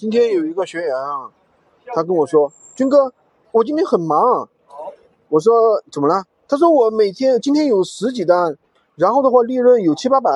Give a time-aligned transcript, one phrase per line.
[0.00, 1.28] 今天有一个学员啊，
[1.94, 3.12] 他跟我说：“军哥，
[3.52, 4.48] 我今天很忙。”
[5.28, 5.52] 我说
[5.92, 8.56] ：“怎么了？”他说：“我每天今天有十几单，
[8.96, 10.30] 然后的话利润有七八百。”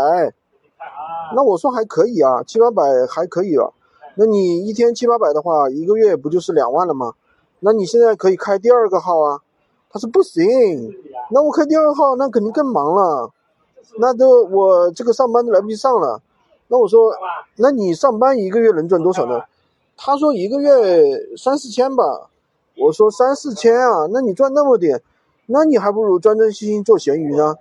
[1.35, 3.71] 那我说还可以啊，七八百还可以啊。
[4.17, 7.15] 那你一天七八百的话，一个月不就是两万了吗？
[7.61, 9.41] 那你现在可以开第二个号啊。
[9.89, 10.95] 他说不行，
[11.31, 13.31] 那我开第二个号那肯定更忙了，
[13.99, 16.21] 那都我这个上班都来不及上了。
[16.69, 17.15] 那我说，
[17.57, 19.41] 那你上班一个月能赚多少呢？
[19.97, 22.29] 他说一个月三四千吧，
[22.77, 25.01] 我说三四千啊，那你赚那么点，
[25.47, 27.55] 那你还不如专专心心做咸鱼呢，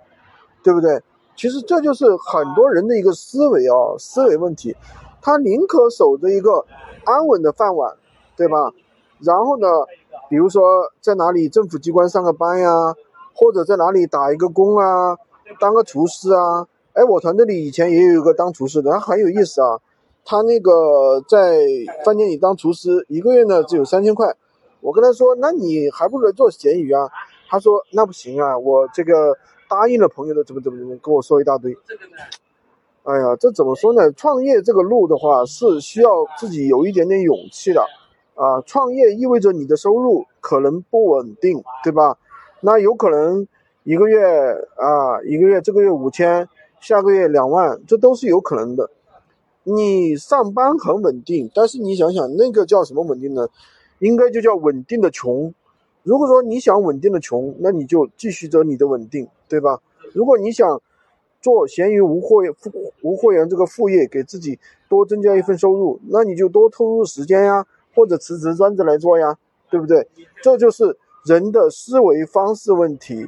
[0.62, 1.02] 对不对？
[1.36, 4.76] 其实这就是很多人的一个思维啊，思维问题，
[5.22, 6.64] 他宁可守着一个
[7.04, 7.96] 安稳的饭碗，
[8.36, 8.72] 对吧？
[9.20, 9.66] 然后呢，
[10.28, 10.62] 比如说
[11.00, 12.94] 在哪里政府机关上个班呀，
[13.34, 15.16] 或者在哪里打一个工啊，
[15.60, 16.66] 当个厨师啊。
[16.92, 19.80] 哎，我团队里以前也有一个当厨师的，他很有意思啊。
[20.24, 21.58] 他那个在
[22.04, 24.34] 饭店里当厨师，一个月呢只有三千块。
[24.80, 27.08] 我跟他说，那你还不如做咸鱼啊。
[27.48, 29.36] 他说那不行啊，我这个
[29.68, 31.76] 答应了朋友的，怎么怎么怎么跟我说一大堆。
[33.04, 34.10] 哎呀，这怎么说呢？
[34.12, 37.82] 创业这个路的话是需要自己有一点点勇气的
[38.34, 38.60] 啊。
[38.66, 42.16] 创业意味着你的收入可能不稳定，对吧？
[42.60, 43.46] 那有可能
[43.82, 44.24] 一个月
[44.76, 46.48] 啊，一个月这个月五千。
[46.80, 48.90] 下个月两万，这都是有可能的。
[49.64, 53.48] 你上班很稳定，但是你想想，那个叫什么稳定呢？
[53.98, 55.52] 应该就叫稳定的穷。
[56.02, 59.80] 如果说你想稳定的穷，那你就继续着你的稳定，对吧？
[60.12, 60.82] 如果你想
[61.40, 62.42] 做闲鱼无货
[63.02, 69.36] 无货源这个副业，给自己多增加一份收入，那你就多投入时间呀，或者辞职专职来做呀，
[69.70, 70.06] 对不对？
[70.42, 73.26] 这就是人的思维方式问题。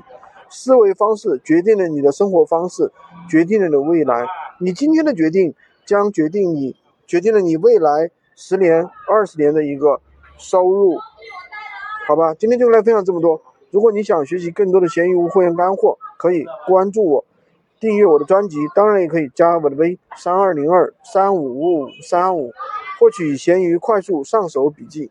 [0.49, 2.93] 思维方式决定了你的生活方式，
[3.29, 4.27] 决定了你的未来。
[4.61, 5.55] 你今天的决定
[5.87, 10.01] 将决定你，决定了你未来十年、二十年的一个
[10.37, 10.99] 收入。
[12.07, 13.41] 好吧，今天就来分享这么多。
[13.71, 17.25] 如果你想学习更多的闲鱼无货源干货，可以关注我，
[17.81, 22.53] 订阅我的专辑，当然也可以加我的微三二零二三五五五三五，
[22.99, 25.11] 获取闲鱼快速上手笔记。